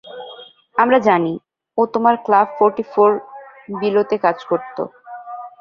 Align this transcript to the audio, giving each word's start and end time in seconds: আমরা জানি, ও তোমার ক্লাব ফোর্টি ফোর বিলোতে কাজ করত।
আমরা 0.75 0.97
জানি, 1.07 1.33
ও 1.77 1.81
তোমার 1.93 2.15
ক্লাব 2.25 2.47
ফোর্টি 2.57 2.83
ফোর 2.91 3.09
বিলোতে 3.79 4.15
কাজ 4.25 4.37
করত। 4.49 4.77